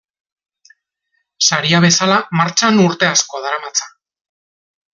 Saria 1.49 1.81
bezala 1.85 2.17
martxan 2.41 2.81
urte 2.87 3.09
asko 3.13 3.43
daramatza. 3.47 3.91